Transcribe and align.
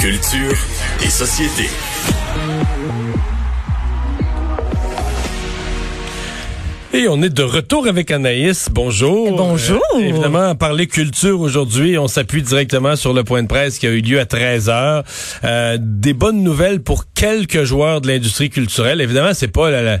Culture 0.00 0.56
et 1.04 1.10
société. 1.10 1.68
Et 6.94 7.06
on 7.08 7.20
est 7.22 7.28
de 7.28 7.42
retour 7.42 7.86
avec 7.86 8.10
Anaïs. 8.10 8.68
Bonjour. 8.70 9.36
Bonjour. 9.36 9.82
Euh, 9.96 10.00
évidemment, 10.00 10.48
à 10.48 10.54
parler 10.54 10.86
culture 10.86 11.40
aujourd'hui, 11.40 11.98
on 11.98 12.08
s'appuie 12.08 12.40
directement 12.40 12.96
sur 12.96 13.12
le 13.12 13.24
point 13.24 13.42
de 13.42 13.48
presse 13.48 13.78
qui 13.78 13.86
a 13.86 13.90
eu 13.90 14.00
lieu 14.00 14.18
à 14.18 14.24
13 14.24 14.70
heures. 14.70 15.04
Euh, 15.44 15.76
des 15.78 16.14
bonnes 16.14 16.42
nouvelles 16.42 16.82
pour 16.82 17.04
quelques 17.12 17.64
joueurs 17.64 18.00
de 18.00 18.08
l'industrie 18.08 18.48
culturelle. 18.48 19.02
Évidemment, 19.02 19.34
c'est 19.34 19.48
pas 19.52 19.70
la, 19.70 19.82
la 19.82 20.00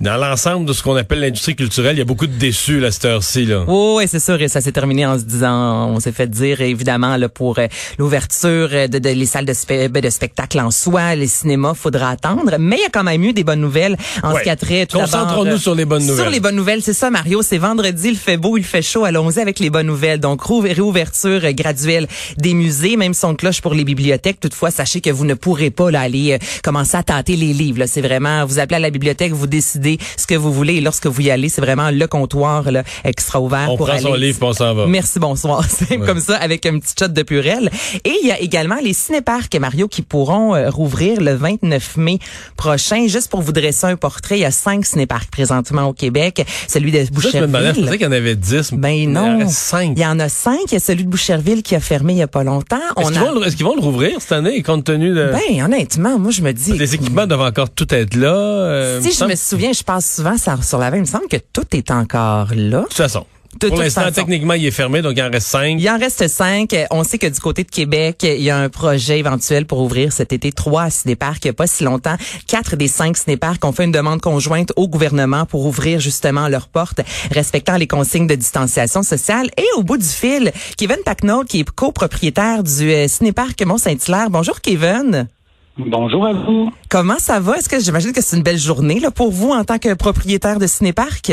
dans 0.00 0.16
l'ensemble 0.16 0.66
de 0.66 0.72
ce 0.72 0.82
qu'on 0.82 0.96
appelle 0.96 1.20
l'industrie 1.20 1.56
culturelle, 1.56 1.96
il 1.96 1.98
y 1.98 2.02
a 2.02 2.06
beaucoup 2.06 2.26
de 2.26 2.32
déçus 2.32 2.80
là, 2.80 2.90
cette 2.90 3.04
heure-ci. 3.04 3.46
Là. 3.46 3.64
Oui, 3.66 4.04
c'est 4.08 4.20
sûr. 4.20 4.40
Et 4.40 4.48
ça 4.48 4.60
s'est 4.60 4.72
terminé 4.72 5.06
en 5.06 5.18
se 5.18 5.24
disant, 5.24 5.88
on 5.88 6.00
s'est 6.00 6.12
fait 6.12 6.28
dire 6.28 6.60
évidemment 6.60 7.16
là, 7.16 7.28
pour 7.28 7.58
euh, 7.58 7.66
l'ouverture 7.98 8.68
de, 8.68 8.98
de, 8.98 9.08
les 9.10 9.26
salles 9.26 9.44
de, 9.44 9.52
spe 9.52 9.88
ben, 9.90 10.00
de 10.02 10.10
spectacle 10.10 10.58
en 10.60 10.70
soi, 10.70 11.14
les 11.14 11.26
cinémas, 11.26 11.74
faudra 11.74 12.10
attendre. 12.10 12.56
Mais 12.58 12.76
il 12.76 12.82
y 12.82 12.86
a 12.86 12.90
quand 12.90 13.04
même 13.04 13.22
eu 13.24 13.32
des 13.32 13.44
bonnes 13.44 13.60
nouvelles 13.60 13.96
en 14.22 14.32
Ouais. 14.34 14.40
ce 14.40 14.44
qui 14.44 14.50
a 14.50 14.56
trait. 14.56 14.86
tout 14.86 14.98
Concentrons-nous 14.98 15.44
d'abord, 15.44 15.60
sur 15.60 15.74
les 15.74 15.84
bonnes 15.84 16.04
nouvelles. 16.04 16.22
Sur 16.24 16.30
les 16.30 16.40
bonnes 16.40 16.56
nouvelles, 16.56 16.82
c'est 16.82 16.92
ça, 16.92 17.10
Mario. 17.10 17.42
C'est 17.42 17.58
vendredi, 17.58 18.08
il 18.08 18.16
fait 18.16 18.36
beau, 18.36 18.56
il 18.56 18.64
fait 18.64 18.82
chaud. 18.82 19.04
Allons-y 19.04 19.38
avec 19.38 19.60
les 19.60 19.70
bonnes 19.70 19.86
nouvelles. 19.86 20.18
Donc, 20.18 20.40
réouverture 20.44 21.40
euh, 21.44 21.52
graduelle 21.52 22.08
des 22.36 22.54
musées, 22.54 22.96
même 22.96 23.14
son 23.14 23.34
cloche 23.36 23.60
pour 23.60 23.74
les 23.74 23.84
bibliothèques. 23.84 24.40
Toutefois, 24.40 24.70
sachez 24.70 25.00
que 25.00 25.10
vous 25.10 25.24
ne 25.24 25.34
pourrez 25.34 25.70
pas 25.70 25.90
là, 25.90 26.00
aller 26.00 26.32
euh, 26.32 26.38
commencer 26.64 26.96
à 26.96 27.02
tâter 27.02 27.36
les 27.36 27.52
livres. 27.52 27.84
C'est 27.86 28.00
vraiment, 28.00 28.44
vous 28.44 28.58
appelez 28.58 28.76
à 28.76 28.80
la 28.80 28.90
bibliothèque, 28.90 29.32
vous 29.32 29.46
décidez 29.46 29.83
ce 30.16 30.26
que 30.26 30.34
vous 30.34 30.52
voulez. 30.52 30.74
Et 30.74 30.80
lorsque 30.80 31.06
vous 31.06 31.20
y 31.20 31.30
allez, 31.30 31.48
c'est 31.48 31.60
vraiment 31.60 31.90
le 31.90 32.06
comptoir 32.06 32.70
là, 32.70 32.82
extra 33.04 33.40
ouvert 33.40 33.68
On 33.70 33.76
pour 33.76 33.86
prend 33.86 33.94
aller. 33.96 34.02
son 34.02 34.14
livre, 34.14 34.38
on 34.42 34.52
s'en 34.52 34.74
va. 34.74 34.86
Merci, 34.86 35.18
bonsoir. 35.18 35.64
C'est 35.68 35.98
Ouais. 35.98 36.06
comme 36.06 36.20
ça, 36.20 36.36
avec 36.36 36.66
un 36.66 36.78
petit 36.78 36.94
shot 36.98 37.08
de 37.08 37.22
purelle. 37.22 37.70
Et 38.04 38.12
il 38.22 38.28
y 38.28 38.32
a 38.32 38.40
également 38.40 38.76
les 38.82 38.92
cinéparcs, 38.94 39.54
Mario, 39.60 39.86
qui 39.88 40.02
pourront 40.02 40.54
euh, 40.54 40.70
rouvrir 40.70 41.20
le 41.20 41.34
29 41.34 41.96
mai 41.98 42.18
prochain. 42.56 43.06
Juste 43.08 43.30
pour 43.30 43.42
vous 43.42 43.52
dresser 43.52 43.86
un 43.86 43.96
portrait, 43.96 44.38
il 44.38 44.42
y 44.42 44.44
a 44.44 44.50
cinq 44.50 44.84
cinéparcs 44.86 45.30
présentement 45.30 45.84
au 45.88 45.92
Québec. 45.92 46.44
Celui 46.68 46.90
de 46.92 46.98
Ça, 46.98 47.04
je 47.04 47.10
me 47.10 47.14
Boucherville. 47.14 47.40
demandais, 47.42 47.74
je 47.74 47.80
pensais 47.80 47.98
qu'il 47.98 48.06
y 48.06 48.08
en 48.08 48.12
avait 48.12 48.36
10. 48.36 48.72
Ben 48.74 48.88
Il 48.90 49.16
en 49.18 49.38
non. 49.38 49.48
cinq. 49.48 49.92
Il 49.96 50.02
y 50.02 50.06
en 50.06 50.18
a 50.20 50.28
cinq. 50.28 50.58
Il 50.68 50.72
y 50.74 50.76
a 50.76 50.80
celui 50.80 51.04
de 51.04 51.08
Boucherville 51.10 51.62
qui 51.62 51.74
a 51.74 51.80
fermé 51.80 52.12
il 52.14 52.18
y 52.18 52.22
a 52.22 52.26
pas 52.28 52.44
longtemps. 52.44 52.76
Est-ce 52.98 53.08
qu'ils 53.08 53.18
a... 53.18 53.20
vont, 53.24 53.38
le- 53.40 53.46
est-ce 53.46 53.56
qu'ils 53.56 53.66
vont 53.66 53.74
le 53.76 53.80
rouvrir 53.82 54.20
cette 54.20 54.32
année, 54.32 54.62
compte 54.62 54.84
tenu 54.84 55.10
de... 55.10 55.30
Ben, 55.32 55.62
honnêtement, 55.64 56.18
moi, 56.18 56.30
je 56.30 56.42
me 56.42 56.52
dis. 56.52 56.72
les 56.72 56.94
équipements 56.94 57.26
doivent 57.26 57.40
encore 57.42 57.70
tout 57.70 57.92
être 57.94 58.14
là. 58.14 58.34
euh, 58.34 59.00
Si 59.00 59.08
me 59.08 59.12
je 59.12 59.24
me 59.24 59.34
souviens, 59.36 59.72
je 59.74 59.82
passe 59.84 60.16
souvent 60.16 60.36
ça- 60.36 60.62
sur 60.62 60.78
la 60.78 60.90
veille, 60.90 61.00
il 61.00 61.02
me 61.02 61.06
semble 61.06 61.28
que 61.28 61.36
tout 61.52 61.66
est 61.72 61.90
encore 61.90 62.48
là. 62.54 62.80
De 62.80 62.84
toute 62.84 62.94
façon. 62.94 63.26
De 63.60 63.68
pour 63.68 63.78
l'instant, 63.78 64.10
techniquement, 64.12 64.54
il 64.54 64.66
est 64.66 64.72
fermé, 64.72 65.00
donc 65.00 65.12
il 65.16 65.22
en 65.22 65.30
reste 65.30 65.46
cinq. 65.46 65.76
Il 65.78 65.88
en 65.88 65.96
reste 65.96 66.26
cinq. 66.26 66.74
On 66.90 67.04
sait 67.04 67.18
que 67.18 67.28
du 67.28 67.38
côté 67.38 67.62
de 67.62 67.70
Québec, 67.70 68.16
il 68.24 68.42
y 68.42 68.50
a 68.50 68.56
un 68.58 68.68
projet 68.68 69.20
éventuel 69.20 69.64
pour 69.64 69.78
ouvrir 69.78 70.12
cet 70.12 70.32
été 70.32 70.50
trois 70.50 70.90
cinéparcs 70.90 71.38
il 71.44 71.46
n'y 71.46 71.50
a 71.50 71.54
pas 71.54 71.68
si 71.68 71.84
longtemps. 71.84 72.16
Quatre 72.48 72.74
des 72.74 72.88
cinq 72.88 73.16
cinéparcs 73.16 73.64
ont 73.64 73.70
fait 73.70 73.84
une 73.84 73.92
demande 73.92 74.20
conjointe 74.20 74.72
au 74.74 74.88
gouvernement 74.88 75.46
pour 75.46 75.64
ouvrir 75.66 76.00
justement 76.00 76.48
leurs 76.48 76.66
portes, 76.66 77.00
respectant 77.30 77.76
les 77.76 77.86
consignes 77.86 78.26
de 78.26 78.34
distanciation 78.34 79.04
sociale. 79.04 79.48
Et 79.56 79.66
au 79.76 79.84
bout 79.84 79.98
du 79.98 80.04
fil, 80.04 80.50
Kevin 80.76 80.98
Packnold, 81.04 81.46
qui 81.46 81.60
est 81.60 81.70
copropriétaire 81.70 82.64
du 82.64 82.90
euh, 82.90 83.06
cinéparc 83.06 83.62
Mont-Saint-Hilaire. 83.64 84.30
Bonjour 84.30 84.60
Kevin. 84.62 85.28
Bonjour 85.76 86.26
à 86.26 86.32
vous. 86.32 86.70
Comment 86.88 87.18
ça 87.18 87.40
va? 87.40 87.56
Est-ce 87.56 87.68
que 87.68 87.80
j'imagine 87.80 88.12
que 88.12 88.20
c'est 88.22 88.36
une 88.36 88.42
belle 88.44 88.58
journée 88.58 89.00
là, 89.00 89.10
pour 89.10 89.30
vous 89.32 89.50
en 89.50 89.64
tant 89.64 89.78
que 89.78 89.94
propriétaire 89.94 90.58
de 90.58 90.66
cinéparc? 90.66 91.32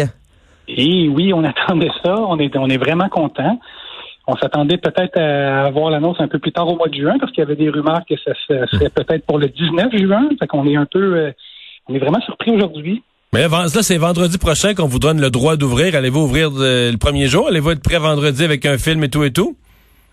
Et 0.68 1.08
oui, 1.10 1.32
on 1.34 1.44
attendait 1.44 1.92
ça. 2.04 2.16
On 2.18 2.40
est, 2.40 2.56
on 2.58 2.68
est 2.68 2.78
vraiment 2.78 3.10
content. 3.10 3.60
On 4.28 4.36
s'attendait 4.38 4.78
peut-être 4.78 5.20
à 5.20 5.66
avoir 5.66 5.90
l'annonce 5.92 6.18
un 6.20 6.28
peu 6.28 6.40
plus 6.40 6.52
tard 6.52 6.68
au 6.68 6.76
mois 6.76 6.88
de 6.88 6.96
juin 6.96 7.18
parce 7.20 7.32
qu'il 7.32 7.42
y 7.42 7.46
avait 7.46 7.56
des 7.56 7.70
rumeurs 7.70 8.02
que 8.10 8.16
ça 8.24 8.32
se- 8.48 8.68
serait 8.78 8.90
peut-être 8.90 9.26
pour 9.26 9.38
le 9.38 9.48
19 9.48 9.96
juin. 9.98 10.30
Fait 10.40 10.48
qu'on 10.48 10.66
est 10.68 10.76
un 10.76 10.86
peu, 10.86 11.00
euh, 11.18 11.32
on 11.88 11.94
est 11.96 12.00
vraiment 12.00 12.22
surpris 12.22 12.52
aujourd'hui. 12.52 13.04
Mais 13.34 13.48
là, 13.48 13.68
c'est 13.68 13.98
vendredi 13.98 14.38
prochain 14.38 14.74
qu'on 14.74 14.88
vous 14.88 15.00
donne 15.00 15.22
le 15.22 15.30
droit 15.30 15.56
d'ouvrir. 15.56 15.96
Allez-vous 15.96 16.22
ouvrir 16.22 16.50
euh, 16.58 16.92
le 16.92 16.98
premier 16.98 17.28
jour? 17.28 17.48
Allez-vous 17.48 17.72
être 17.72 17.84
prêt 17.84 17.98
vendredi 18.00 18.44
avec 18.44 18.66
un 18.66 18.78
film 18.78 19.04
et 19.04 19.10
tout 19.10 19.24
et 19.24 19.32
tout? 19.32 19.56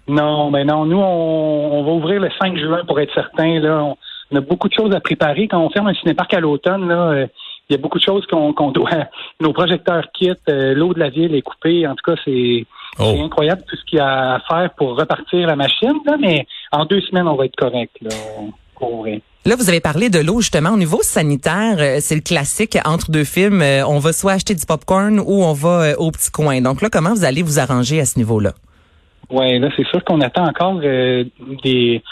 Non, 0.07 0.51
mais 0.51 0.65
non, 0.65 0.87
nous, 0.87 0.97
on, 0.99 1.79
on 1.81 1.85
va 1.85 1.91
ouvrir 1.93 2.21
le 2.21 2.29
5 2.41 2.57
juin 2.57 2.81
pour 2.87 2.99
être 3.01 3.13
certain. 3.15 3.59
Là, 3.61 3.83
on, 3.85 3.97
on 4.31 4.37
a 4.37 4.41
beaucoup 4.41 4.69
de 4.69 4.75
choses 4.75 4.95
à 4.95 5.01
préparer. 5.01 5.49
Quand 5.49 5.61
on 5.61 5.71
ferme 5.71 5.89
un 5.89 5.95
cinéparc 5.95 6.33
à 6.35 6.41
l'automne, 6.41 6.89
là, 6.89 7.11
euh, 7.11 7.27
il 7.69 7.75
y 7.75 7.79
a 7.79 7.83
beaucoup 7.83 7.99
de 7.99 8.05
choses 8.05 8.27
qu'on 8.27 8.53
qu'on 8.53 8.71
doit. 8.71 8.91
Nos 9.41 9.53
projecteurs 9.53 10.05
quittent, 10.13 10.49
euh, 10.49 10.75
l'eau 10.75 10.95
de 10.95 10.99
la 10.99 11.11
ville 11.11 11.35
est 11.35 11.43
coupée. 11.43 11.87
En 11.87 11.95
tout 11.95 12.13
cas, 12.13 12.21
c'est 12.25 12.65
Oh. 12.99 13.13
c'est 13.15 13.21
incroyable 13.21 13.63
tout 13.69 13.77
ce 13.77 13.85
qu'il 13.85 13.99
y 13.99 14.01
a 14.01 14.35
à 14.37 14.41
faire 14.41 14.71
pour 14.77 14.97
repartir 14.97 15.47
la 15.47 15.55
machine. 15.55 15.93
Là, 16.05 16.17
mais 16.19 16.47
en 16.73 16.85
deux 16.85 17.01
semaines, 17.03 17.29
on 17.29 17.37
va 17.37 17.45
être 17.45 17.55
correct 17.55 17.95
là, 18.01 18.09
pour. 18.75 19.07
Là, 19.45 19.55
vous 19.57 19.69
avez 19.69 19.81
parlé 19.81 20.09
de 20.09 20.19
l'eau 20.19 20.41
justement 20.41 20.71
au 20.71 20.77
niveau 20.77 21.01
sanitaire. 21.03 21.77
euh, 21.79 21.99
c'est 22.01 22.17
le 22.17 22.23
classique 22.23 22.77
entre 22.85 23.13
deux 23.13 23.25
films. 23.25 23.63
on 23.87 23.99
va 23.99 24.13
soit 24.13 24.33
acheter 24.33 24.55
du 24.55 24.67
popcorn 24.67 25.21
ou 25.21 25.45
on 25.45 25.53
va 25.53 25.99
au 25.99 26.11
petit 26.11 26.31
coin. 26.31 26.61
Donc 26.61 26.83
là, 26.83 26.89
comment 26.91 27.15
vous 27.15 27.25
allez 27.25 27.43
vous 27.43 27.61
arranger 27.61 28.01
à 28.01 28.05
ce 28.05 28.19
niveau-là? 28.19 28.53
Oui, 29.31 29.59
là, 29.59 29.69
c'est 29.77 29.87
sûr 29.89 30.03
qu'on 30.05 30.21
attend 30.21 30.47
encore 30.47 30.81
euh, 30.83 31.25
des, 31.63 32.03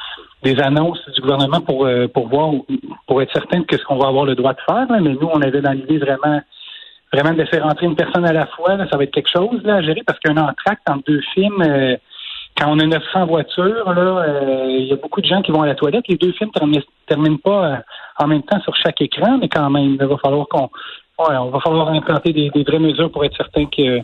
des 0.42 0.60
annonces 0.60 1.00
du 1.14 1.20
gouvernement 1.20 1.60
pour, 1.60 1.86
euh, 1.86 2.08
pour 2.08 2.28
voir, 2.28 2.52
pour 3.06 3.22
être 3.22 3.32
certain 3.32 3.60
de 3.60 3.66
ce 3.70 3.84
qu'on 3.84 3.96
va 3.96 4.08
avoir 4.08 4.24
le 4.24 4.34
droit 4.34 4.52
de 4.52 4.60
faire. 4.66 4.86
là. 4.88 4.98
Mais 5.00 5.10
nous, 5.10 5.28
on 5.32 5.40
avait 5.42 5.60
dans 5.60 5.72
l'idée 5.72 5.98
vraiment, 5.98 6.40
vraiment 7.12 7.32
de 7.32 7.42
laisser 7.42 7.58
rentrer 7.58 7.86
une 7.86 7.96
personne 7.96 8.24
à 8.24 8.32
la 8.32 8.46
fois. 8.46 8.76
Là, 8.76 8.86
ça 8.90 8.96
va 8.96 9.04
être 9.04 9.12
quelque 9.12 9.30
chose 9.30 9.62
là, 9.64 9.76
à 9.76 9.82
gérer 9.82 10.02
parce 10.06 10.18
qu'un 10.20 10.36
entracte 10.36 10.88
entre 10.88 11.04
deux 11.06 11.22
films, 11.34 11.62
euh, 11.62 11.96
quand 12.58 12.70
on 12.70 12.78
a 12.78 12.86
900 12.86 13.26
voitures, 13.26 13.92
là, 13.92 14.24
euh, 14.28 14.66
il 14.68 14.86
y 14.86 14.92
a 14.92 14.96
beaucoup 14.96 15.20
de 15.20 15.26
gens 15.26 15.42
qui 15.42 15.52
vont 15.52 15.62
à 15.62 15.66
la 15.66 15.74
toilette. 15.74 16.08
Les 16.08 16.16
deux 16.16 16.32
films 16.32 16.50
terminent, 16.52 16.82
terminent 17.06 17.38
pas 17.42 17.66
euh, 17.66 17.76
en 18.18 18.26
même 18.26 18.42
temps 18.42 18.60
sur 18.60 18.74
chaque 18.76 19.00
écran, 19.00 19.38
mais 19.38 19.48
quand 19.48 19.68
même, 19.70 19.96
il 20.00 20.06
va 20.06 20.16
falloir 20.18 20.46
qu'on, 20.48 20.70
ouais, 21.18 21.36
on 21.36 21.50
va 21.50 21.60
falloir 21.60 21.88
implanter 21.88 22.32
des, 22.32 22.50
des 22.50 22.62
vraies 22.62 22.78
mesures 22.78 23.10
pour 23.10 23.24
être 23.24 23.36
certain 23.36 23.66
que, 23.66 24.00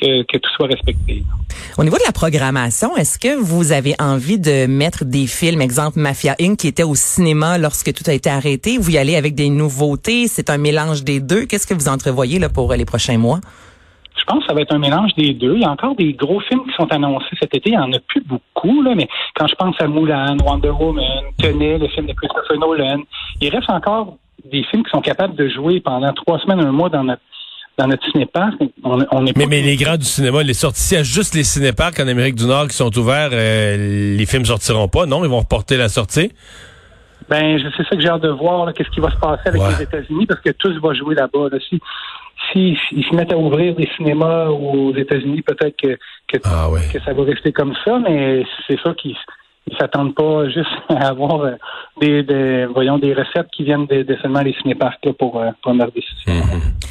que, 0.00 0.22
que 0.22 0.38
tout 0.38 0.50
soit 0.56 0.66
respecté. 0.66 1.22
Au 1.78 1.84
niveau 1.84 1.96
de 1.96 2.02
la 2.06 2.12
programmation, 2.12 2.96
est-ce 2.96 3.18
que 3.18 3.36
vous 3.40 3.72
avez 3.72 3.94
envie 3.98 4.38
de 4.38 4.66
mettre 4.66 5.04
des 5.04 5.26
films, 5.26 5.60
exemple 5.60 5.98
Mafia 5.98 6.34
Inc., 6.40 6.56
qui 6.56 6.68
était 6.68 6.82
au 6.82 6.94
cinéma 6.94 7.58
lorsque 7.58 7.92
tout 7.92 8.04
a 8.06 8.12
été 8.12 8.30
arrêté? 8.30 8.78
Vous 8.78 8.90
y 8.90 8.98
allez 8.98 9.16
avec 9.16 9.34
des 9.34 9.50
nouveautés? 9.50 10.28
C'est 10.28 10.50
un 10.50 10.58
mélange 10.58 11.04
des 11.04 11.20
deux. 11.20 11.46
Qu'est-ce 11.46 11.66
que 11.66 11.74
vous 11.74 11.88
entrevoyez 11.88 12.38
là, 12.38 12.48
pour 12.48 12.72
les 12.72 12.84
prochains 12.84 13.18
mois? 13.18 13.40
Je 14.18 14.24
pense 14.24 14.40
que 14.40 14.48
ça 14.48 14.54
va 14.54 14.60
être 14.60 14.74
un 14.74 14.78
mélange 14.78 15.12
des 15.16 15.32
deux. 15.32 15.54
Il 15.54 15.62
y 15.62 15.64
a 15.64 15.70
encore 15.70 15.96
des 15.96 16.12
gros 16.12 16.40
films 16.40 16.62
qui 16.64 16.72
sont 16.76 16.92
annoncés 16.92 17.36
cet 17.40 17.54
été. 17.54 17.70
Il 17.70 17.76
n'y 17.76 17.78
en 17.78 17.92
a 17.92 17.98
plus 18.06 18.22
beaucoup, 18.22 18.82
là, 18.82 18.94
mais 18.94 19.08
quand 19.34 19.46
je 19.46 19.54
pense 19.54 19.74
à 19.80 19.88
Mulan, 19.88 20.36
Wonder 20.44 20.70
Woman, 20.70 21.24
Tenet, 21.38 21.78
le 21.78 21.88
film 21.88 22.06
de 22.06 22.12
Christopher 22.12 22.58
Nolan, 22.58 23.02
il 23.40 23.48
reste 23.48 23.70
encore 23.70 24.18
des 24.44 24.62
films 24.64 24.84
qui 24.84 24.90
sont 24.90 25.00
capables 25.00 25.34
de 25.36 25.48
jouer 25.48 25.80
pendant 25.80 26.12
trois 26.12 26.38
semaines, 26.38 26.60
un 26.60 26.72
mois 26.72 26.88
dans 26.88 27.04
notre 27.04 27.22
dans 27.78 27.86
notre 27.86 28.04
cinéparc. 28.10 28.54
On, 28.84 28.98
on 29.10 29.26
est 29.26 29.36
Mais, 29.36 29.44
pas- 29.44 29.50
mais 29.50 29.62
les 29.62 29.76
grands 29.76 29.96
du 29.96 30.04
cinéma, 30.04 30.42
les 30.42 30.54
sorties, 30.54 30.80
s'il 30.82 30.96
y 30.98 31.00
a 31.00 31.04
juste 31.04 31.34
les 31.34 31.44
cinéparcs 31.44 31.98
en 32.00 32.08
Amérique 32.08 32.34
du 32.34 32.46
Nord 32.46 32.68
qui 32.68 32.76
sont 32.76 32.96
ouverts, 32.98 33.30
euh, 33.32 34.16
les 34.16 34.26
films 34.26 34.44
sortiront 34.44 34.88
pas, 34.88 35.06
non? 35.06 35.24
Ils 35.24 35.30
vont 35.30 35.40
reporter 35.40 35.76
la 35.76 35.88
sortie? 35.88 36.30
Ben, 37.28 37.58
je- 37.58 37.68
c'est 37.76 37.84
ça 37.88 37.96
que 37.96 38.02
j'ai 38.02 38.08
hâte 38.08 38.22
de 38.22 38.28
voir, 38.30 38.72
qu'est-ce 38.74 38.90
qui 38.90 39.00
va 39.00 39.10
se 39.10 39.16
passer 39.16 39.42
avec 39.46 39.60
Ouais. 39.62 39.68
les 39.78 39.82
États-Unis, 39.84 40.26
parce 40.26 40.40
que 40.40 40.50
tous 40.50 40.78
vont 40.80 40.92
jouer 40.94 41.14
là-bas. 41.14 41.48
Là. 41.52 41.58
Si, 41.68 41.78
si, 42.52 42.76
s'ils 42.88 43.04
se 43.04 43.14
mettent 43.14 43.32
à 43.32 43.36
ouvrir 43.38 43.74
des 43.76 43.88
cinémas 43.96 44.46
aux 44.46 44.94
États-Unis, 44.96 45.42
peut-être 45.42 45.76
que, 45.80 45.96
que, 46.28 46.38
Ah 46.44 46.68
oui. 46.70 46.80
que 46.92 46.98
ça 47.00 47.12
va 47.12 47.22
rester 47.24 47.52
comme 47.52 47.74
ça, 47.84 47.98
mais 48.00 48.44
c'est 48.66 48.78
ça 48.82 48.94
qu'ils 48.94 49.14
ils 49.66 49.76
s'attendent 49.76 50.14
pas 50.14 50.48
juste 50.48 50.68
à 50.88 51.08
avoir 51.08 51.42
euh, 51.42 51.52
des, 52.00 52.22
des 52.22 52.66
voyons 52.66 52.98
des 52.98 53.14
recettes 53.14 53.48
qui 53.52 53.64
viennent 53.64 53.86
de, 53.86 54.02
de 54.02 54.16
seulement 54.22 54.42
les 54.42 54.54
cinéparcs 54.62 54.98
là, 55.04 55.12
pour 55.18 55.38
euh, 55.38 55.50
prendre 55.62 55.78
leur 55.78 55.92
décision. 55.92 56.32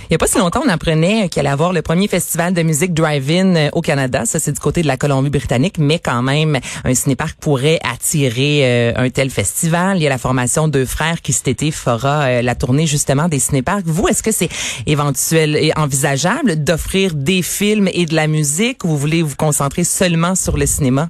Il 0.10 0.14
n'y 0.14 0.16
a 0.16 0.18
pas 0.18 0.26
si 0.26 0.40
longtemps, 0.40 0.64
on 0.66 0.70
apprenait 0.70 1.30
qu'il 1.30 1.42
allait 1.42 1.50
avoir 1.50 1.72
le 1.72 1.84
premier 1.84 2.08
festival 2.08 2.52
de 2.56 2.64
musique 2.64 2.96
drive-in 2.96 3.56
euh, 3.56 3.70
au 3.74 3.82
Canada. 3.82 4.26
Ça, 4.26 4.40
c'est 4.40 4.52
du 4.52 4.60
côté 4.60 4.82
de 4.82 4.88
la 4.88 4.98
Colombie-Britannique, 4.98 5.78
mais 5.78 6.00
quand 6.00 6.24
même, 6.24 6.58
un 6.84 6.94
cinéparc 6.96 7.38
pourrait 7.40 7.80
attirer 7.88 8.62
euh, 8.64 8.94
un 8.96 9.12
tel 9.12 9.30
festival. 9.30 9.98
Il 9.98 10.02
y 10.02 10.08
a 10.08 10.10
la 10.10 10.18
formation 10.18 10.68
Deux 10.68 10.88
Frères 10.88 11.22
qui 11.22 11.32
cet 11.32 11.48
été 11.48 11.70
fera 11.70 12.24
euh, 12.24 12.42
la 12.42 12.56
tournée 12.56 12.88
justement 12.88 13.28
des 13.28 13.38
cinéparcs. 13.38 13.84
Vous, 13.86 14.08
est-ce 14.08 14.24
que 14.24 14.32
c'est 14.32 14.50
éventuel 14.88 15.56
et 15.56 15.74
envisageable 15.78 16.64
d'offrir 16.64 17.14
des 17.14 17.44
films 17.44 17.88
et 17.94 18.08
de 18.08 18.16
la 18.16 18.26
musique 18.26 18.84
ou 18.86 18.88
vous 18.88 18.98
voulez 18.98 19.22
vous 19.22 19.36
concentrer 19.36 19.84
seulement 19.84 20.34
sur 20.34 20.58
le 20.58 20.66
cinéma? 20.66 21.10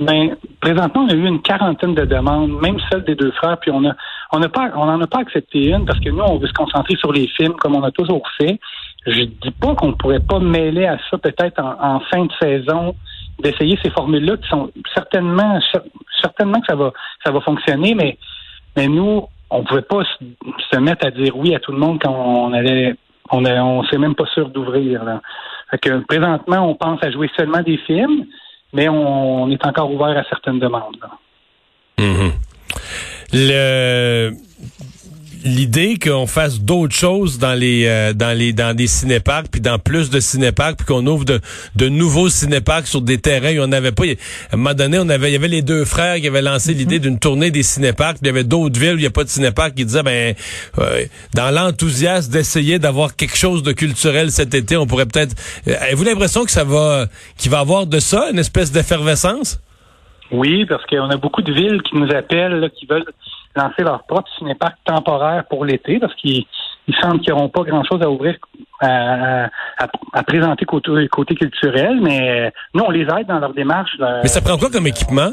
Ben, 0.00 0.36
présentement, 0.60 1.06
on 1.08 1.08
a 1.08 1.14
eu 1.14 1.26
une 1.26 1.40
quarantaine 1.40 1.94
de 1.94 2.04
demandes, 2.04 2.60
même 2.60 2.78
celle 2.90 3.04
des 3.04 3.14
deux 3.14 3.30
frères, 3.32 3.58
puis 3.60 3.70
on 3.70 3.84
a, 3.84 3.94
on 4.32 4.40
n'a 4.40 4.48
pas, 4.48 4.72
on 4.74 4.86
n'en 4.86 5.00
a 5.00 5.06
pas 5.06 5.20
accepté 5.20 5.68
une 5.68 5.84
parce 5.86 6.00
que 6.00 6.10
nous, 6.10 6.18
on 6.20 6.38
veut 6.38 6.48
se 6.48 6.52
concentrer 6.52 6.96
sur 6.96 7.12
les 7.12 7.28
films 7.28 7.54
comme 7.54 7.76
on 7.76 7.82
a 7.84 7.92
toujours 7.92 8.22
fait. 8.36 8.58
Je 9.06 9.22
dis 9.22 9.50
pas 9.60 9.74
qu'on 9.76 9.92
pourrait 9.92 10.18
pas 10.20 10.40
mêler 10.40 10.86
à 10.86 10.98
ça 11.10 11.18
peut-être 11.18 11.62
en, 11.62 12.00
fin 12.10 12.24
de 12.24 12.32
saison 12.40 12.96
d'essayer 13.38 13.78
ces 13.84 13.90
formules-là 13.90 14.36
qui 14.38 14.48
sont 14.48 14.70
certainement, 14.94 15.58
cer- 15.72 15.84
certainement 16.20 16.60
que 16.60 16.66
ça 16.68 16.76
va, 16.76 16.92
ça 17.24 17.30
va 17.30 17.40
fonctionner, 17.40 17.94
mais, 17.94 18.18
mais 18.76 18.88
nous, 18.88 19.28
on 19.50 19.62
pouvait 19.62 19.82
pas 19.82 20.02
se, 20.04 20.24
se 20.72 20.78
mettre 20.80 21.06
à 21.06 21.10
dire 21.12 21.36
oui 21.36 21.54
à 21.54 21.60
tout 21.60 21.70
le 21.70 21.78
monde 21.78 22.00
quand 22.02 22.12
on 22.12 22.52
allait, 22.52 22.96
on 23.30 23.44
a, 23.44 23.62
on 23.62 23.84
s'est 23.84 23.98
même 23.98 24.16
pas 24.16 24.26
sûr 24.26 24.48
d'ouvrir. 24.48 25.04
Là. 25.04 25.20
Fait 25.70 25.78
que 25.78 25.98
présentement, 26.06 26.68
on 26.68 26.74
pense 26.74 27.02
à 27.04 27.12
jouer 27.12 27.30
seulement 27.36 27.62
des 27.62 27.76
films 27.78 28.26
mais 28.74 28.88
on, 28.88 29.50
est 29.50 29.64
encore 29.64 29.90
ouvert 29.90 30.18
à 30.18 30.24
certaines 30.24 30.58
demandes. 30.58 30.98
Mhm. 31.98 32.32
Le 33.32 34.32
l'idée 35.44 35.98
qu'on 35.98 36.26
fasse 36.26 36.60
d'autres 36.60 36.94
choses 36.94 37.38
dans 37.38 37.52
les 37.52 37.86
euh, 37.86 38.14
dans 38.14 38.36
les 38.36 38.52
dans 38.54 38.74
des 38.74 38.86
cinéparcs 38.86 39.46
puis 39.50 39.60
dans 39.60 39.78
plus 39.78 40.08
de 40.08 40.18
cinéparcs 40.18 40.76
puis 40.78 40.86
qu'on 40.86 41.06
ouvre 41.06 41.26
de, 41.26 41.40
de 41.76 41.88
nouveaux 41.88 42.30
cinéparcs 42.30 42.86
sur 42.86 43.02
des 43.02 43.18
terrains 43.18 43.56
où 43.58 43.62
on 43.62 43.66
n'avait 43.66 43.92
pas 43.92 44.04
à 44.04 44.54
un 44.54 44.56
moment 44.56 44.74
donné 44.74 44.98
on 44.98 45.08
avait 45.08 45.28
il 45.28 45.32
y 45.34 45.36
avait 45.36 45.48
les 45.48 45.62
deux 45.62 45.84
frères 45.84 46.16
qui 46.16 46.26
avaient 46.26 46.42
lancé 46.42 46.72
mhm. 46.72 46.78
l'idée 46.78 46.98
d'une 46.98 47.18
tournée 47.18 47.50
des 47.50 47.62
cinéparcs 47.62 48.14
puis 48.14 48.22
il 48.22 48.26
y 48.28 48.30
avait 48.30 48.44
d'autres 48.44 48.80
villes 48.80 48.94
où 48.94 48.98
il 48.98 49.02
n'y 49.02 49.06
a 49.06 49.10
pas 49.10 49.24
de 49.24 49.28
cinéparcs 49.28 49.74
qui 49.74 49.84
disaient 49.84 50.02
ben 50.02 50.34
euh, 50.78 51.04
dans 51.34 51.54
l'enthousiasme 51.54 52.32
d'essayer 52.32 52.78
d'avoir 52.78 53.14
quelque 53.14 53.36
chose 53.36 53.62
de 53.62 53.72
culturel 53.72 54.30
cet 54.30 54.54
été 54.54 54.78
on 54.78 54.86
pourrait 54.86 55.06
peut-être 55.06 55.34
euh, 55.68 55.74
avez-vous 55.78 56.04
l'impression 56.04 56.44
que 56.44 56.50
ça 56.50 56.64
va 56.64 57.06
qu'il 57.36 57.50
va 57.50 57.58
avoir 57.58 57.86
de 57.86 57.98
ça 57.98 58.30
une 58.30 58.38
espèce 58.38 58.72
d'effervescence? 58.72 59.60
Oui, 60.30 60.64
parce 60.64 60.84
qu'on 60.86 61.10
a 61.10 61.16
beaucoup 61.16 61.42
de 61.42 61.52
villes 61.52 61.82
qui 61.82 61.96
nous 61.96 62.10
appellent, 62.10 62.70
qui 62.76 62.86
veulent 62.86 63.04
lancer 63.56 63.82
leur 63.82 64.02
propre 64.04 64.28
cinéparc 64.38 64.76
temporaire 64.84 65.44
pour 65.48 65.64
l'été, 65.64 65.98
parce 65.98 66.14
qu'ils 66.14 66.44
il 66.86 66.94
semble 66.96 67.20
qu'ils 67.20 67.32
n'auront 67.32 67.48
pas 67.48 67.62
grand-chose 67.62 68.02
à 68.02 68.10
ouvrir, 68.10 68.36
à, 68.80 69.48
présenter 70.26 70.64
côté, 70.66 70.90
côté, 71.08 71.34
culturel, 71.34 72.00
mais 72.02 72.52
nous, 72.74 72.84
on 72.84 72.90
les 72.90 73.02
aide 73.02 73.26
dans 73.26 73.38
leur 73.38 73.54
démarche. 73.54 73.96
mais 73.98 74.28
ça 74.28 74.42
prend 74.42 74.58
quoi 74.58 74.70
comme 74.70 74.86
équipement? 74.86 75.30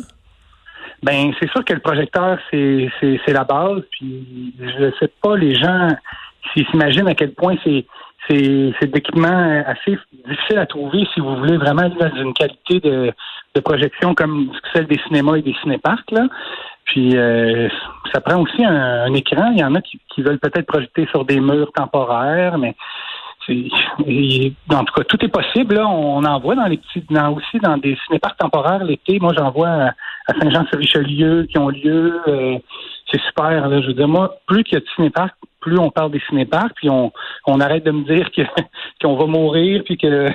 Ben, 1.04 1.34
c'est 1.40 1.50
sûr 1.50 1.66
que 1.66 1.74
le 1.74 1.80
projecteur, 1.80 2.38
c'est, 2.52 2.90
c'est, 3.02 3.34
la 3.34 3.44
base. 3.44 3.82
Puis, 3.92 4.54
je 4.60 4.86
ne 4.86 4.92
sais 5.00 5.12
pas, 5.22 5.36
les 5.36 5.56
gens 5.56 5.90
s'ils 6.54 6.66
s'imaginent 6.68 7.08
à 7.08 7.16
quel 7.16 7.34
point 7.34 7.56
c'est, 7.64 7.86
c'est, 8.30 8.74
c'est 8.80 8.92
d'équipement 8.92 9.64
assez 9.66 9.98
difficile 10.28 10.58
à 10.58 10.66
trouver 10.66 11.08
si 11.14 11.20
vous 11.20 11.36
voulez 11.38 11.58
vraiment 11.58 11.90
dans 11.90 12.16
une 12.16 12.34
qualité 12.34 12.80
de, 12.80 13.12
de 13.56 13.62
projection 13.62 14.14
comme 14.16 14.52
celle 14.74 14.88
des 14.88 15.00
cinémas 15.08 15.36
et 15.36 15.42
des 15.42 15.56
cinéparcs. 15.62 16.10
Là. 16.12 16.28
Puis 16.86 17.16
euh, 17.16 17.70
ça 18.14 18.22
prend 18.22 18.42
aussi 18.42 18.64
un, 18.64 19.14
écran. 19.14 19.52
Il 19.54 19.60
y 19.60 19.64
en 19.64 19.76
a 19.76 19.82
qui, 19.82 20.00
veulent 20.18 20.40
peut-être 20.40 20.66
projeter 20.66 21.08
sur 21.08 21.26
des 21.26 21.40
murs 21.40 21.72
temporaires, 21.74 22.58
mais 22.58 22.76
en 23.50 24.84
tout 24.86 24.94
cas, 24.96 25.04
tout 25.04 25.24
est 25.24 25.30
possible. 25.30 25.76
Là. 25.76 25.88
On 25.88 26.24
en 26.24 26.40
voit 26.40 26.56
dans 26.56 26.66
les 26.66 26.78
petits, 26.78 27.04
dans, 27.10 27.34
aussi 27.34 27.60
dans 27.60 27.78
des 27.78 27.98
cinéparcs 28.06 28.38
temporaires 28.38 28.84
l'été. 28.84 29.20
Moi, 29.20 29.34
j'en 29.38 29.52
vois 29.52 29.70
à, 29.70 29.94
Saint-Jean-sur-Richelieu 30.40 31.48
qui 31.50 31.58
ont 31.58 31.70
lieu. 31.70 32.22
Euh, 32.28 32.58
c'est 33.12 33.22
super. 33.22 33.68
Là. 33.68 33.82
Je 33.82 33.88
veux 33.88 33.94
dire, 33.94 34.08
moi, 34.08 34.38
plus 34.48 34.64
qu'il 34.64 34.76
y 34.76 34.78
a 34.78 34.80
de 34.82 34.90
cinéparcs, 34.96 35.36
plus 35.60 35.78
on 35.78 35.92
parle 35.92 36.12
des 36.12 36.22
cinéparcs, 36.30 36.74
puis 36.76 36.90
on, 36.90 37.12
on 37.46 37.60
arrête 37.60 37.84
de 37.84 37.92
me 37.92 38.04
dire 38.04 38.30
qu'on 39.02 39.16
va 39.16 39.26
mourir, 39.26 39.84
puis 39.86 39.98
que 39.98 40.28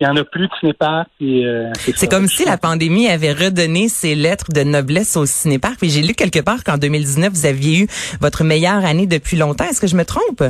il 0.00 0.06
y 0.06 0.10
en 0.10 0.16
a 0.16 0.24
plus 0.24 0.48
de 0.48 0.52
cinéparcs. 0.60 1.08
Euh, 1.22 1.70
c'est 1.76 2.10
comme 2.10 2.26
si 2.26 2.44
la 2.44 2.58
pandémie 2.58 3.08
avait 3.08 3.32
redonné 3.32 3.88
ses 3.88 4.14
lettres 4.14 4.52
de 4.52 4.62
noblesse 4.62 5.16
au 5.16 5.26
cinéparcs. 5.26 5.78
Puis 5.78 5.90
j'ai 5.90 6.02
lu 6.02 6.14
quelque 6.14 6.40
part 6.40 6.64
qu'en 6.64 6.76
2019, 6.76 7.32
vous 7.32 7.46
aviez 7.46 7.82
eu 7.82 7.86
votre 8.20 8.44
meilleure 8.44 8.84
année 8.84 9.06
depuis 9.06 9.36
longtemps. 9.36 9.64
Est-ce 9.64 9.80
que 9.80 9.86
je 9.86 9.96
me 9.96 10.04
trompe? 10.04 10.42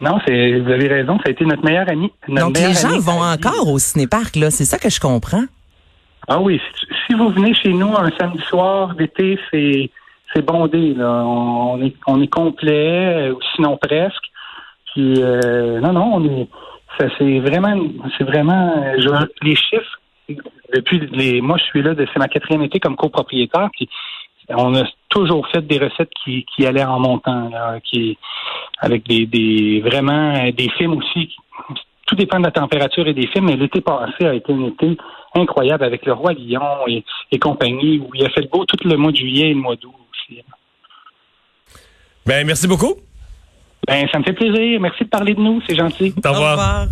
Non, 0.00 0.18
c'est 0.26 0.58
vous 0.58 0.70
avez 0.70 0.88
raison, 0.88 1.18
ça 1.18 1.24
a 1.26 1.30
été 1.30 1.44
notre 1.44 1.64
meilleure 1.64 1.88
année. 1.88 2.10
Donc 2.28 2.58
les 2.58 2.72
gens 2.72 2.98
vont 2.98 3.22
encore 3.22 3.68
au 3.68 3.78
cinéparc, 3.78 4.36
là, 4.36 4.50
c'est 4.50 4.64
ça 4.64 4.78
que 4.78 4.88
je 4.88 4.98
comprends. 4.98 5.44
Ah 6.26 6.40
oui, 6.40 6.60
si, 7.06 7.14
vous 7.14 7.28
venez 7.30 7.54
chez 7.54 7.72
nous 7.72 7.94
un 7.96 8.10
samedi 8.18 8.42
soir 8.48 8.94
d'été, 8.94 9.38
c'est 9.50 9.90
c'est 10.32 10.44
bondé, 10.44 10.94
là. 10.94 11.24
On 11.24 11.82
est 11.82 11.94
on 12.06 12.22
est 12.22 12.28
complet, 12.28 13.30
ou 13.30 13.38
sinon 13.54 13.76
presque. 13.76 14.22
Puis 14.92 15.22
euh, 15.22 15.80
non, 15.80 15.92
non, 15.92 16.12
on 16.14 16.24
est 16.24 16.48
c'est 16.98 17.38
vraiment, 17.38 17.76
c'est 18.16 18.24
vraiment, 18.24 18.74
les 19.42 19.56
chiffres, 19.56 20.00
depuis 20.74 21.00
les, 21.12 21.40
moi 21.40 21.56
je 21.58 21.64
suis 21.64 21.82
là, 21.82 21.94
c'est 21.96 22.18
ma 22.18 22.28
quatrième 22.28 22.62
été 22.62 22.78
comme 22.78 22.96
copropriétaire, 22.96 23.68
puis 23.72 23.88
on 24.50 24.74
a 24.74 24.84
toujours 25.08 25.46
fait 25.48 25.66
des 25.66 25.78
recettes 25.78 26.10
qui, 26.24 26.44
allaient 26.66 26.84
en 26.84 26.98
montant, 26.98 27.50
qui, 27.84 28.18
avec 28.78 29.06
des, 29.06 29.26
des, 29.26 29.80
vraiment 29.80 30.50
des 30.50 30.68
films 30.76 30.94
aussi. 30.94 31.34
Tout 32.06 32.16
dépend 32.16 32.40
de 32.40 32.46
la 32.46 32.50
température 32.50 33.06
et 33.06 33.14
des 33.14 33.28
films, 33.28 33.46
mais 33.46 33.56
l'été 33.56 33.80
passé 33.80 34.26
a 34.26 34.34
été 34.34 34.52
un 34.52 34.66
été 34.66 34.96
incroyable 35.34 35.84
avec 35.84 36.04
le 36.04 36.12
Roi 36.12 36.32
Lion 36.32 36.86
et, 36.88 37.04
et 37.30 37.38
compagnie, 37.38 37.98
où 37.98 38.10
il 38.14 38.24
a 38.24 38.30
fait 38.30 38.40
le 38.40 38.48
beau 38.48 38.64
tout 38.64 38.76
le 38.84 38.96
mois 38.96 39.12
de 39.12 39.16
juillet 39.16 39.50
et 39.50 39.54
le 39.54 39.60
mois 39.60 39.76
d'août 39.76 39.94
aussi. 40.10 40.42
Ben, 42.26 42.44
merci 42.44 42.66
beaucoup. 42.66 42.94
Ben, 43.86 44.06
ça 44.12 44.18
me 44.18 44.24
fait 44.24 44.32
plaisir. 44.32 44.80
Merci 44.80 45.04
de 45.04 45.08
parler 45.08 45.34
de 45.34 45.40
nous. 45.40 45.60
C'est 45.68 45.76
gentil. 45.76 46.14
Au 46.24 46.32
revoir. 46.32 46.86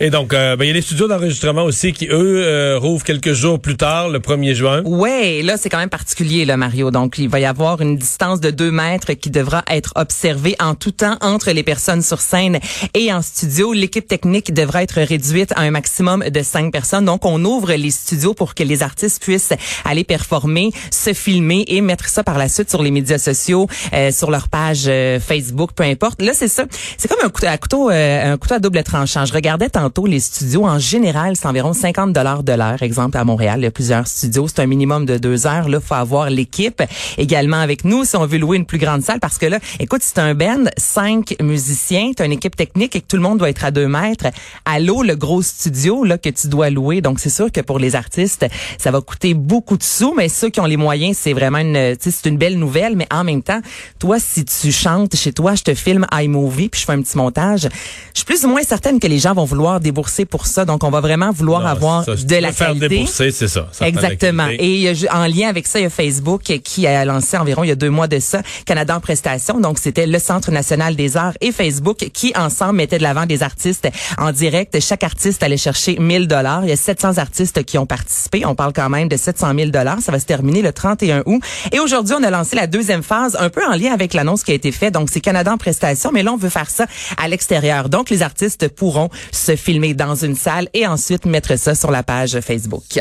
Et 0.00 0.10
donc, 0.10 0.32
euh, 0.32 0.56
ben, 0.56 0.64
il 0.64 0.68
y 0.68 0.70
a 0.70 0.74
les 0.74 0.82
studios 0.82 1.06
d'enregistrement 1.06 1.62
aussi 1.62 1.92
qui, 1.92 2.08
eux, 2.08 2.42
euh, 2.44 2.78
rouvrent 2.78 3.04
quelques 3.04 3.32
jours 3.32 3.60
plus 3.60 3.76
tard, 3.76 4.08
le 4.08 4.18
1er 4.18 4.54
juin. 4.54 4.82
Ouais, 4.84 5.42
là, 5.42 5.56
c'est 5.56 5.68
quand 5.68 5.78
même 5.78 5.90
particulier, 5.90 6.44
là, 6.44 6.56
Mario. 6.56 6.90
Donc, 6.90 7.18
il 7.18 7.28
va 7.28 7.40
y 7.40 7.44
avoir 7.44 7.80
une 7.80 7.96
distance 7.96 8.40
de 8.40 8.50
deux 8.50 8.70
mètres 8.70 9.12
qui 9.12 9.30
devra 9.30 9.62
être 9.70 9.92
observée 9.96 10.56
en 10.60 10.74
tout 10.74 10.90
temps 10.90 11.16
entre 11.20 11.50
les 11.52 11.62
personnes 11.62 12.02
sur 12.02 12.20
scène 12.20 12.58
et 12.94 13.12
en 13.12 13.22
studio. 13.22 13.72
L'équipe 13.72 14.06
technique 14.06 14.52
devra 14.52 14.82
être 14.82 15.00
réduite 15.00 15.52
à 15.56 15.60
un 15.60 15.70
maximum 15.70 16.24
de 16.28 16.42
cinq 16.42 16.72
personnes. 16.72 17.04
Donc, 17.04 17.24
on 17.24 17.44
ouvre 17.44 17.72
les 17.74 17.90
studios 17.90 18.34
pour 18.34 18.54
que 18.54 18.64
les 18.64 18.82
artistes 18.82 19.22
puissent 19.22 19.54
aller 19.84 20.04
performer, 20.04 20.70
se 20.90 21.12
filmer 21.12 21.64
et 21.68 21.80
mettre 21.80 22.08
ça 22.08 22.24
par 22.24 22.38
la 22.38 22.48
suite 22.48 22.70
sur 22.70 22.82
les 22.82 22.90
médias 22.90 23.18
sociaux, 23.18 23.68
euh, 23.92 24.10
sur 24.10 24.30
leur 24.30 24.48
page 24.48 24.90
Facebook, 25.20 25.70
peu 25.76 25.84
importe. 25.84 26.13
Là, 26.18 26.32
c'est 26.34 26.48
ça. 26.48 26.64
C'est 26.96 27.08
comme 27.08 27.24
un 27.24 27.28
couteau, 27.28 27.46
à 27.46 27.58
couteau, 27.58 27.88
un 27.90 28.36
couteau 28.36 28.54
à 28.54 28.58
double 28.58 28.82
tranchant. 28.82 29.24
Je 29.24 29.32
regardais 29.32 29.68
tantôt 29.68 30.06
les 30.06 30.20
studios. 30.20 30.66
En 30.66 30.78
général, 30.78 31.36
c'est 31.36 31.46
environ 31.46 31.72
50 31.72 32.12
dollars 32.12 32.42
de 32.42 32.52
l'heure. 32.52 32.82
Exemple, 32.82 33.16
à 33.16 33.24
Montréal, 33.24 33.60
il 33.60 33.64
y 33.64 33.66
a 33.66 33.70
plusieurs 33.70 34.06
studios. 34.06 34.48
C'est 34.48 34.60
un 34.60 34.66
minimum 34.66 35.06
de 35.06 35.18
deux 35.18 35.46
heures. 35.46 35.68
Là, 35.68 35.80
faut 35.80 35.94
avoir 35.94 36.30
l'équipe 36.30 36.82
également 37.18 37.58
avec 37.58 37.84
nous 37.84 38.04
si 38.04 38.16
on 38.16 38.26
veut 38.26 38.38
louer 38.38 38.56
une 38.56 38.66
plus 38.66 38.78
grande 38.78 39.02
salle. 39.02 39.20
Parce 39.20 39.38
que 39.38 39.46
là, 39.46 39.58
écoute, 39.80 40.02
c'est 40.02 40.18
un 40.18 40.34
band, 40.34 40.64
cinq 40.76 41.36
musiciens, 41.40 42.12
tu 42.16 42.22
as 42.22 42.26
une 42.26 42.32
équipe 42.32 42.56
technique 42.56 42.96
et 42.96 43.00
que 43.00 43.06
tout 43.06 43.16
le 43.16 43.22
monde 43.22 43.38
doit 43.38 43.50
être 43.50 43.64
à 43.64 43.70
deux 43.70 43.88
mètres. 43.88 44.26
Allô, 44.64 45.02
le 45.02 45.16
gros 45.16 45.42
studio 45.42 46.04
là 46.04 46.18
que 46.18 46.28
tu 46.30 46.48
dois 46.48 46.70
louer. 46.70 47.00
Donc, 47.00 47.20
c'est 47.20 47.30
sûr 47.30 47.50
que 47.50 47.60
pour 47.60 47.78
les 47.78 47.96
artistes, 47.96 48.46
ça 48.78 48.90
va 48.90 49.00
coûter 49.00 49.34
beaucoup 49.34 49.76
de 49.76 49.82
sous. 49.82 50.14
Mais 50.14 50.28
ceux 50.28 50.50
qui 50.50 50.60
ont 50.60 50.66
les 50.66 50.76
moyens, 50.76 51.16
c'est 51.20 51.32
vraiment 51.32 51.58
une, 51.58 51.96
c'est 52.00 52.26
une 52.26 52.38
belle 52.38 52.58
nouvelle. 52.58 52.96
Mais 52.96 53.06
en 53.10 53.24
même 53.24 53.42
temps, 53.42 53.60
toi, 53.98 54.18
si 54.18 54.44
tu 54.44 54.72
chantes 54.72 55.16
chez 55.16 55.32
toi, 55.32 55.54
je 55.54 55.62
te 55.62 55.74
iMovie 56.12 56.68
puis 56.68 56.80
je 56.80 56.86
fais 56.86 56.92
un 56.92 57.02
petit 57.02 57.16
montage. 57.16 57.68
Je 58.12 58.18
suis 58.18 58.24
plus 58.24 58.44
ou 58.44 58.48
moins 58.48 58.62
certaine 58.62 59.00
que 59.00 59.06
les 59.06 59.18
gens 59.18 59.34
vont 59.34 59.44
vouloir 59.44 59.80
débourser 59.80 60.24
pour 60.24 60.46
ça. 60.46 60.64
Donc, 60.64 60.84
on 60.84 60.90
va 60.90 61.00
vraiment 61.00 61.30
vouloir 61.30 61.66
avoir 61.66 62.04
de 62.04 62.36
la 62.36 62.52
faire 62.52 62.68
qualité. 62.68 62.88
débourser, 62.88 63.30
c'est 63.30 63.48
ça. 63.48 63.68
Exactement. 63.80 64.48
Et 64.58 64.92
en 65.12 65.26
lien 65.26 65.48
avec 65.48 65.66
ça, 65.66 65.78
il 65.78 65.82
y 65.82 65.86
a 65.86 65.90
Facebook 65.90 66.42
qui 66.42 66.86
a 66.86 67.04
lancé 67.04 67.36
environ 67.36 67.64
il 67.64 67.68
y 67.68 67.72
a 67.72 67.76
deux 67.76 67.90
mois 67.90 68.08
de 68.08 68.18
ça 68.18 68.42
Canada 68.66 68.96
en 68.96 69.00
prestation. 69.00 69.60
Donc, 69.60 69.78
c'était 69.78 70.06
le 70.06 70.18
Centre 70.18 70.50
national 70.50 70.96
des 70.96 71.16
arts 71.16 71.34
et 71.40 71.52
Facebook 71.52 72.10
qui 72.12 72.32
ensemble 72.36 72.76
mettaient 72.76 72.98
de 72.98 73.02
l'avant 73.02 73.26
des 73.26 73.42
artistes 73.42 73.88
en 74.18 74.32
direct. 74.32 74.80
Chaque 74.80 75.04
artiste 75.04 75.42
allait 75.42 75.56
chercher 75.56 75.98
1000 75.98 76.28
dollars. 76.28 76.64
Il 76.64 76.70
y 76.70 76.72
a 76.72 76.76
700 76.76 77.18
artistes 77.18 77.64
qui 77.64 77.78
ont 77.78 77.86
participé. 77.86 78.44
On 78.46 78.54
parle 78.54 78.72
quand 78.72 78.88
même 78.88 79.08
de 79.08 79.16
700 79.16 79.52
000 79.56 79.70
dollars. 79.70 80.00
Ça 80.00 80.12
va 80.12 80.18
se 80.18 80.26
terminer 80.26 80.62
le 80.62 80.72
31 80.72 81.22
août. 81.26 81.42
Et 81.72 81.80
aujourd'hui, 81.80 82.14
on 82.18 82.22
a 82.22 82.30
lancé 82.30 82.56
la 82.56 82.66
deuxième 82.66 83.02
phase, 83.02 83.36
un 83.38 83.50
peu 83.50 83.64
en 83.64 83.72
lien 83.76 83.92
avec 83.92 84.14
l'annonce 84.14 84.44
qui 84.44 84.52
a 84.52 84.54
été 84.54 84.72
faite. 84.72 84.94
Donc, 84.94 85.08
c'est 85.10 85.20
Canada 85.20 85.52
en 85.52 85.58
prestation, 85.58 85.83
mais 86.12 86.22
là, 86.22 86.32
on 86.32 86.36
veut 86.36 86.48
faire 86.48 86.70
ça 86.70 86.86
à 87.16 87.28
l'extérieur. 87.28 87.88
Donc, 87.88 88.10
les 88.10 88.22
artistes 88.22 88.68
pourront 88.68 89.10
se 89.32 89.56
filmer 89.56 89.94
dans 89.94 90.14
une 90.14 90.36
salle 90.36 90.68
et 90.74 90.86
ensuite 90.86 91.26
mettre 91.26 91.56
ça 91.58 91.74
sur 91.74 91.90
la 91.90 92.02
page 92.02 92.38
Facebook. 92.40 93.00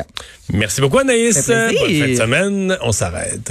Merci 0.51 0.81
beaucoup, 0.81 0.99
Anaïs. 0.99 1.47
Bonne 1.47 1.75
fin 1.75 2.07
de 2.07 2.15
semaine. 2.15 2.77
On 2.81 2.91
s'arrête. 2.91 3.41